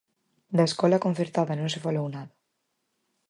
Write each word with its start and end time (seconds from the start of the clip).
Da 0.57 0.63
escola 0.69 1.03
concertada 1.05 1.53
non 1.59 1.69
se 1.73 1.83
falou 1.85 2.05
nada. 2.15 2.33